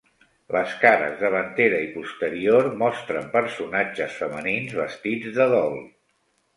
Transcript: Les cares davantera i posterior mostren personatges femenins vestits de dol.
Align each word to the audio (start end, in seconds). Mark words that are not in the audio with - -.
Les 0.53 0.71
cares 0.83 1.13
davantera 1.23 1.83
i 1.89 1.91
posterior 1.99 2.71
mostren 2.81 3.31
personatges 3.39 4.19
femenins 4.25 4.77
vestits 4.83 5.35
de 5.41 5.53
dol. 5.57 5.83